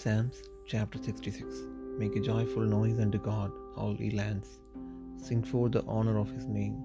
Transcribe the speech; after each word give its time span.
Psalms 0.00 0.42
chapter 0.64 0.98
66 1.02 1.44
Make 2.00 2.14
a 2.14 2.20
joyful 2.20 2.62
noise 2.62 3.00
unto 3.04 3.18
God, 3.18 3.50
all 3.76 3.96
ye 4.00 4.10
lands. 4.18 4.50
Sing 5.16 5.42
forth 5.42 5.72
the 5.72 5.82
honor 5.94 6.18
of 6.20 6.30
his 6.30 6.46
name. 6.46 6.76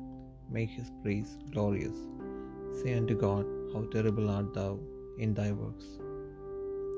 Make 0.50 0.72
his 0.72 0.90
praise 1.04 1.38
glorious. 1.52 1.98
Say 2.80 2.96
unto 3.00 3.16
God, 3.26 3.46
How 3.72 3.82
terrible 3.96 4.32
art 4.36 4.56
thou 4.56 4.80
in 5.20 5.36
thy 5.36 5.52
works. 5.52 5.86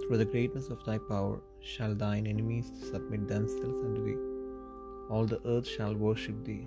Through 0.04 0.20
the 0.22 0.32
greatness 0.34 0.70
of 0.70 0.86
thy 0.86 1.00
power 1.10 1.42
shall 1.72 1.96
thine 2.04 2.28
enemies 2.34 2.72
submit 2.92 3.28
themselves 3.28 3.84
unto 3.88 4.06
thee. 4.06 4.22
All 5.10 5.26
the 5.26 5.42
earth 5.56 5.68
shall 5.68 5.96
worship 5.96 6.40
thee, 6.46 6.66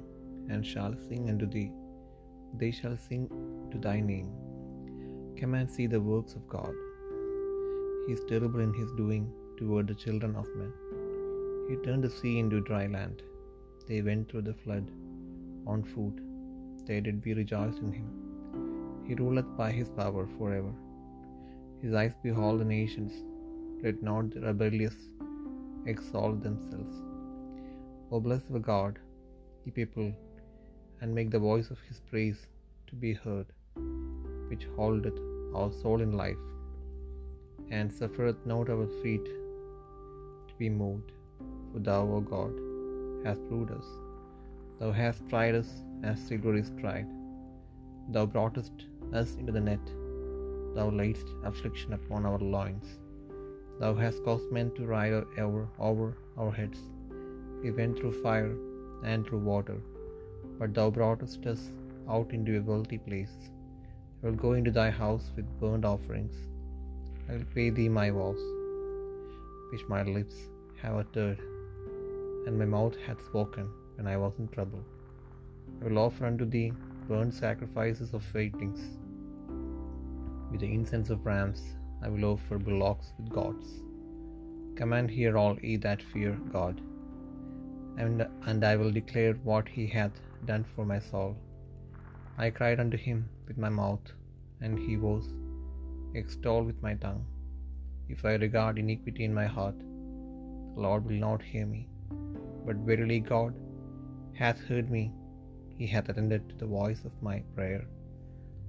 and 0.51 0.71
shall 0.73 0.95
sing 1.09 1.31
unto 1.31 1.49
thee. 1.57 1.71
They 2.65 2.71
shall 2.81 2.99
sing 3.09 3.25
to 3.71 3.79
thy 3.89 3.99
name. 4.13 4.31
Come 5.41 5.55
and 5.55 5.71
see 5.79 5.87
the 5.87 6.05
works 6.13 6.35
of 6.35 6.47
God. 6.59 6.75
Is 8.13 8.21
terrible 8.29 8.61
in 8.65 8.71
his 8.77 8.91
doing 9.01 9.25
toward 9.59 9.87
the 9.89 9.97
children 10.03 10.33
of 10.41 10.47
men. 10.59 10.71
He 11.69 11.75
turned 11.85 12.05
the 12.05 12.13
sea 12.19 12.33
into 12.43 12.67
dry 12.69 12.85
land. 12.95 13.19
They 13.89 13.99
went 14.07 14.25
through 14.29 14.45
the 14.47 14.55
flood 14.63 14.87
on 15.73 15.83
foot. 15.93 16.17
They 16.87 16.99
did 17.07 17.19
be 17.27 17.35
rejoiced 17.41 17.83
in 17.87 17.93
him. 17.99 18.09
He 19.07 19.19
ruleth 19.21 19.51
by 19.61 19.69
his 19.79 19.91
power 20.01 20.25
forever. 20.39 20.73
His 21.83 21.95
eyes 22.01 22.17
behold 22.27 22.59
the 22.61 22.71
nations. 22.79 23.13
Let 23.85 24.03
not 24.11 24.31
the 24.35 24.43
rebellious 24.49 24.99
exalt 25.93 26.39
themselves. 26.43 26.97
O 28.11 28.21
bless 28.27 28.45
the 28.57 28.67
God, 28.73 28.95
ye 29.65 29.73
people, 29.81 30.09
and 31.01 31.19
make 31.19 31.31
the 31.35 31.47
voice 31.51 31.69
of 31.75 31.87
his 31.89 32.01
praise 32.11 32.41
to 32.89 32.97
be 33.05 33.13
heard, 33.25 33.49
which 34.51 34.71
holdeth 34.79 35.21
our 35.59 35.71
soul 35.83 36.01
in 36.07 36.15
life 36.25 36.45
and 37.71 37.93
suffereth 37.93 38.45
not 38.47 38.71
our 38.71 38.87
feet 39.03 39.25
to 39.25 40.55
be 40.59 40.69
moved. 40.69 41.13
For 41.73 41.81
thou, 41.81 42.03
O 42.03 42.21
God, 42.21 42.53
hast 43.25 43.47
proved 43.49 43.71
us. 43.71 43.87
Thou 44.79 44.93
hast 44.93 45.29
tried 45.29 45.55
us 45.55 45.83
as 46.03 46.21
silver 46.21 46.55
is 46.55 46.73
tried. 46.81 47.07
Thou 48.11 48.27
broughtest 48.27 48.87
us 49.13 49.35
into 49.37 49.53
the 49.53 49.61
net. 49.61 49.87
Thou 50.75 50.91
laidst 50.91 51.27
affliction 51.45 51.93
upon 51.93 52.25
our 52.25 52.39
loins. 52.39 52.99
Thou 53.81 53.95
hast 53.95 54.25
caused 54.25 54.51
men 54.51 54.71
to 54.77 54.87
ride 54.87 55.13
over, 55.13 55.69
over 55.79 56.17
our 56.37 56.53
heads. 56.53 56.79
We 57.63 57.71
went 57.71 57.99
through 57.99 58.23
fire 58.23 58.55
and 59.05 59.27
through 59.27 59.41
water, 59.41 59.77
but 60.59 60.75
thou 60.75 60.91
broughtest 60.91 61.47
us 61.47 61.71
out 62.09 62.33
into 62.33 62.59
a 62.59 62.63
wealthy 62.63 62.99
place. 62.99 63.51
I 64.23 64.27
will 64.27 64.37
go 64.37 64.53
into 64.53 64.71
thy 64.71 64.91
house 64.91 65.31
with 65.37 65.61
burnt 65.61 65.85
offerings. 65.85 66.35
I 67.29 67.33
will 67.33 67.45
pay 67.55 67.69
thee 67.69 67.89
my 67.91 68.11
vows, 68.11 68.43
which 69.71 69.87
my 69.87 70.03
lips 70.03 70.37
have 70.83 70.97
uttered, 70.97 71.41
and 72.47 72.59
my 72.59 72.65
mouth 72.65 72.97
hath 73.07 73.25
spoken 73.27 73.69
when 73.97 74.07
I 74.07 74.17
was 74.17 74.39
in 74.39 74.49
trouble. 74.49 74.83
I 75.81 75.89
will 75.89 75.99
offer 75.99 76.25
unto 76.25 76.47
thee 76.47 76.73
burnt 77.09 77.35
sacrifices 77.35 78.15
of 78.15 78.23
faintings. 78.23 78.81
With 80.51 80.61
the 80.61 80.73
incense 80.73 81.11
of 81.11 81.27
rams 81.27 81.63
I 82.03 82.09
will 82.09 82.25
offer 82.25 82.59
bullocks 82.59 83.13
with 83.19 83.29
gods. 83.29 83.69
Come 84.77 84.95
and 84.95 85.11
hear 85.11 85.37
all 85.37 85.59
ye 85.61 85.77
that 85.79 86.03
fear 86.03 86.33
God, 86.53 86.81
and, 87.99 88.27
and 88.47 88.65
I 88.65 88.77
will 88.77 88.93
declare 88.93 89.35
what 89.51 89.69
he 89.69 89.87
hath 89.87 90.17
done 90.47 90.65
for 90.75 90.87
my 90.87 91.01
soul. 91.11 91.37
I 92.39 92.49
cried 92.51 92.81
unto 92.81 92.97
him 92.97 93.29
with 93.47 93.59
my 93.59 93.69
mouth, 93.69 94.13
and 94.63 94.79
he 94.79 94.97
was 94.97 95.25
extol 96.15 96.63
with 96.65 96.83
my 96.83 96.95
tongue. 96.95 97.25
If 98.09 98.25
I 98.25 98.35
regard 98.35 98.79
iniquity 98.79 99.25
in 99.25 99.35
my 99.35 99.47
heart, 99.47 99.79
the 99.79 100.81
Lord 100.81 101.05
will 101.05 101.23
not 101.29 101.43
hear 101.43 101.67
me. 101.67 101.89
But 102.67 102.77
verily 102.77 103.21
God 103.21 103.55
hath 104.35 104.61
heard 104.61 104.91
me, 104.91 105.13
he 105.77 105.87
hath 105.87 106.09
attended 106.09 106.49
to 106.49 106.57
the 106.57 106.67
voice 106.67 107.05
of 107.05 107.23
my 107.23 107.43
prayer. 107.55 107.85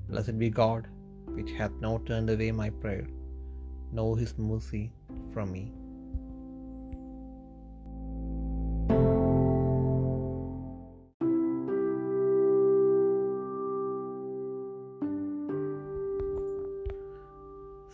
Blessed 0.09 0.38
be 0.38 0.50
God, 0.50 0.88
which 1.25 1.52
hath 1.52 1.72
not 1.80 2.06
turned 2.06 2.30
away 2.30 2.52
my 2.52 2.69
prayer, 2.69 3.08
nor 3.91 4.18
his 4.18 4.38
mercy 4.38 4.91
from 5.34 5.52
me. 5.52 5.72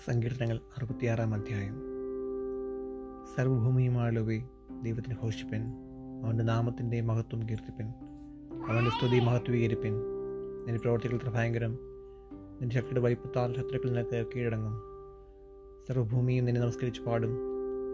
സങ്കീർത്തനങ്ങൾ 0.06 0.56
അറുപത്തിയാറാം 0.56 1.34
അധ്യായം. 1.34 1.82
സർവഭൂമിയുമായുള്ളവേ 3.36 4.42
ദൈവത്തിന് 4.84 5.16
ഘോഷിപ്പൻ. 5.24 5.74
അവന്റെ 6.26 6.44
നാമത്തിന്റെ 6.44 7.02
മഹത്വം 7.02 7.50
കീർത്തിപ്പൻ. 7.50 7.86
അവന്റെ 8.70 8.92
സ്തുതി 8.92 9.20
മഹത്വീകരിപ്പൻ. 9.20 9.94
നിന്റെ 10.66 10.80
പ്രവർത്തികൾ 10.80 11.32
ഭയങ്കരം 11.34 11.80
നിന്റെ 12.62 12.76
ശക്തിയുടെ 12.76 13.00
വലിപ്പത്താൽ 13.00 13.56
ശത്രുക്കൾ 13.56 13.90
നിനക്ക് 13.90 14.26
കീഴടങ്ങും. 14.36 14.82
സർവഭൂമിയും 15.88 16.46
നിന്നെ 16.46 16.62
നമസ്കരിച്ച് 16.62 17.02
പാടും. 17.02 17.38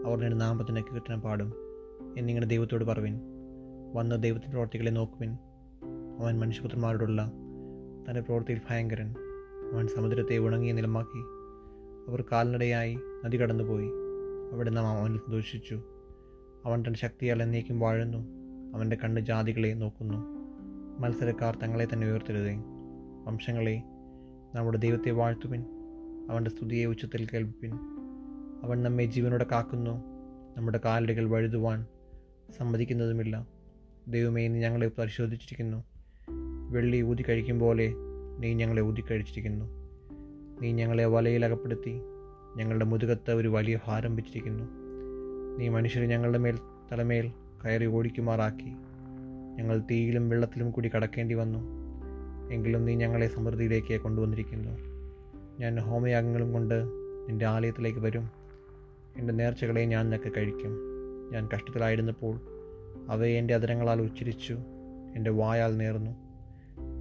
അവർ 0.06 0.20
നിന്റെ 0.20 0.36
നാമത്തിന് 0.36 0.82
കീർത്തനം 0.82 1.20
പാടും. 1.20 1.52
എന്നിങ്ങനെ 2.18 2.46
ദൈവത്തോട് 2.46 2.84
പറവിൻ. 2.84 3.20
വന്ന 3.94 4.16
ദൈവത്തിന്റെ 4.16 4.50
പ്രവർത്തികളെ 4.50 4.90
നോക്കുവിൻ. 4.90 5.32
അവൻ 6.18 6.38
മനുഷ്യപുത്രന്മാരോടുള്ള 6.38 7.32
തന്റെ 8.08 8.20
പ്രവൃത്തിയിൽ 8.20 8.60
ഭയങ്കരൻ. 8.70 9.14
അവൻ 9.74 9.86
സമുദ്രത്തെ 9.86 10.38
ഉണങ്ങിയ 10.38 10.72
നിലമാക്കി. 10.72 11.41
അവർ 12.08 12.24
കാൽനടയായി 12.32 12.98
നദി 13.24 13.36
കടന്നുപോയി. 13.40 13.88
അവിടെ 14.52 14.70
നാം 14.70 14.86
അവനിൽ 14.86 15.18
സന്തോഷിച്ചു. 15.18 15.82
അവൻ 16.64 16.84
തന്റെ 16.86 16.98
ശക്തിയാൽ 16.98 17.42
എന്നേക്കും 17.42 17.80
വാഴുന്നു. 17.80 18.18
അവന്റെ 18.74 18.96
കണ്ണ് 18.96 19.20
ജാതികളെ 19.20 19.74
നോക്കുന്നു. 19.74 20.16
മത്സരക്കാർ 21.00 21.58
തങ്ങളെ 21.62 21.88
തന്നെ 21.92 22.10
ഉയർത്തരുതേ. 22.10 22.56
വംശങ്ങളെ 23.24 23.82
നമ്മുടെ 24.54 24.78
ദൈവത്തെ 24.78 25.10
വാഴ്ത്തുവിൻ. 25.10 25.64
അവന്റെ 26.30 26.50
സ്തുതിയെ 26.50 26.86
ഉച്ചത്തിൽ 26.86 27.28
കേൾപ്പിൻ. 27.34 27.78
അവൻ 28.62 28.82
നമ്മെ 28.82 29.04
ജീവനോടെ 29.04 29.46
കാക്കുന്നു. 29.52 30.04
നമ്മുടെ 30.56 30.80
കാലടികൾ 30.84 31.28
വഴുതുവാൻ 31.30 31.86
സമ്മതിക്കുന്നതുമില്ല. 32.58 33.46
ദൈവമേ 34.08 34.48
നീ 34.48 34.60
ഞങ്ങളെ 34.60 34.90
പരിശോധിച്ചിരിക്കുന്നു. 34.98 35.84
വെള്ളി 36.70 37.02
ഊതി 37.02 37.24
കഴിക്കും 37.28 37.58
പോലെ 37.58 37.92
നീ 38.38 38.54
ഞങ്ങളെ 38.54 38.82
ഊതിക്കഴിച്ചിരിക്കുന്നു 38.82 39.81
നീ 40.62 40.72
ഞങ്ങളെ 40.72 41.04
വലയിൽ 41.04 41.44
അകപ്പെടുത്തി. 41.44 42.00
ഞങ്ങളുടെ 42.56 42.84
മുതുകത്ത് 42.84 43.30
ഒരു 43.30 43.48
വലിയ 43.48 43.78
ഭാരം 43.86 44.16
വെച്ചിരിക്കുന്നു. 44.16 44.64
നീ 45.58 45.68
മനുഷ്യരെ 45.68 46.06
ഞങ്ങളുടെ 46.06 46.38
മേൽ 46.38 46.58
തലമേൽ 46.92 47.32
കയറി 47.64 47.86
ഓടിക്കുമാറാക്കി. 47.86 48.72
ഞങ്ങൾ 49.56 49.82
തീയിലും 49.90 50.28
വെള്ളത്തിലും 50.28 50.70
കൂടി 50.70 50.90
കടക്കേണ്ടി 50.96 51.34
വന്നു. 51.34 51.58
എങ്കിലും 52.52 52.84
നീ 52.84 52.94
ഞങ്ങളെ 52.94 53.26
സമൃദ്ധിയിലേക്ക് 53.26 54.00
കൊണ്ടുവന്നിരിക്കുന്നു. 54.00 54.70
ഞാൻ 55.60 55.80
ഹോമയാഗങ്ങളും 55.80 56.52
കൊണ്ട് 56.52 56.84
നിന്റെ 57.28 57.46
ആലയത്തിലേക്ക് 57.46 57.98
വരും. 57.98 58.30
എന്റെ 59.16 59.32
നേർച്ചകളെ 59.32 59.84
ഞാൻ 59.84 60.10
നിനക്ക് 60.10 60.32
കഴിക്കും. 60.36 60.78
ഞാൻ 61.32 61.48
കഷ്ടത്തിലായിരുന്നപ്പോൾ 61.54 62.40
അവയെ 63.08 63.38
എന്റെ 63.38 63.54
അതരങ്ങളാൽ 63.54 64.02
ഉച്ചരിച്ചു. 64.02 64.58
എന്റെ 65.16 65.30
വായാൽ 65.30 65.76
നേർന്നു. 65.76 66.10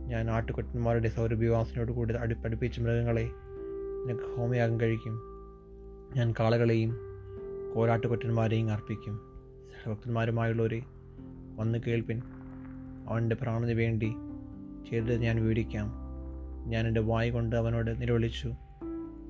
ഞാൻ 0.07 0.29
ആട്ടുകൊട്ടന്മാരുടെ 0.29 1.07
സൗരഭ്യവാസനയോട് 1.07 1.91
കൂടി 1.91 2.13
അടു 2.13 2.35
പഠിപ്പിച്ച 2.35 2.79
മൃഗങ്ങളെ 2.79 3.29
നിനക്ക് 4.05 4.37
ഹോമയാഗം 4.37 4.81
കഴിക്കും. 4.81 5.21
ഞാൻ 6.15 6.33
കാളകളെയും 6.39 6.97
കോരാട്ടുകൊറ്റന്മാരെയും 7.75 8.69
അർപ്പിക്കും. 8.69 9.19
ഭക്തന്മാരുമായുള്ളവരെ 9.87 10.83
വന്ന് 11.55 11.79
കേൾപ്പിൻ. 11.87 12.21
അവന്റെ 13.09 13.35
പ്രാണന് 13.35 13.71
വേണ്ടി 13.71 14.13
ചെയ്തത് 14.89 15.17
ഞാൻ 15.17 15.41
വിവരിക്കാം 15.41 15.91
ഞാൻ 16.65 16.87
എന്റെ 16.87 17.01
വായ 17.01 17.29
കൊണ്ട് 17.29 17.55
അവനോട് 17.55 18.01
നിലവിളിച്ചു. 18.01 18.47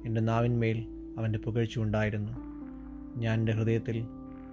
എന്റെ 0.06 0.22
നാവിന്മേൽ 0.22 0.86
അവന്റെ 1.18 1.40
പുകഴ്ച 1.40 1.80
ഉണ്ടായിരുന്നു. 1.80 2.32
ഞാൻ 3.20 3.40
എന്റെ 3.40 3.52
ഹൃദയത്തിൽ 3.52 4.06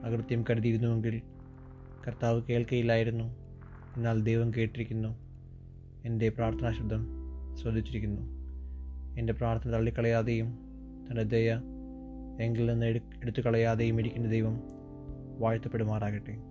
അകൃത്യം 0.02 0.44
കരുതിയിരുന്നുവെങ്കിൽ 0.50 1.22
കർത്താവ് 2.06 2.42
കേൾക്കയില്ലായിരുന്നു. 2.42 3.24
എന്നാൽ 3.96 4.20
ദൈവം 4.20 4.54
കേട്ടിരിക്കുന്നു. 4.54 5.18
എന്റെ 6.04 6.28
പ്രാർത്ഥനാ 6.28 6.72
ശബ്ദം 6.72 7.06
ശ്രദ്ധിച്ചിരിക്കുന്നു. 7.56 8.47
എന്റെ 9.16 9.32
പ്രാർത്ഥന 9.32 9.70
തള്ളിക്കളയാതെയും 9.70 10.48
തന്റെ 11.06 11.24
ദയ 11.24 11.52
എങ്കിൽ 12.44 12.66
നിന്ന് 12.66 12.86
എടുത്തു 13.22 13.40
കളയാതെയും 13.40 14.00
ഇരിക്കുന്ന 14.00 14.28
ദൈവം 14.28 14.60
വാഴ്ത്തപ്പെടുമാറാകട്ടെ. 15.38 16.47